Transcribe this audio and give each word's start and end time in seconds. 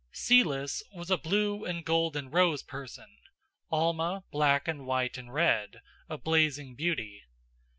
Celis 0.11 0.81
was 0.91 1.11
a 1.11 1.17
blue 1.19 1.63
and 1.63 1.85
gold 1.85 2.15
and 2.15 2.33
rose 2.33 2.63
person; 2.63 3.17
Alma, 3.69 4.23
black 4.31 4.67
and 4.67 4.87
white 4.87 5.15
and 5.15 5.31
red, 5.31 5.79
a 6.09 6.17
blazing 6.17 6.73
beauty. 6.73 7.21